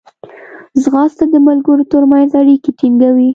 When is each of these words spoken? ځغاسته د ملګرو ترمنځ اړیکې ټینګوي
ځغاسته 0.81 1.25
د 1.33 1.35
ملګرو 1.47 1.89
ترمنځ 1.93 2.29
اړیکې 2.41 2.71
ټینګوي 2.79 3.29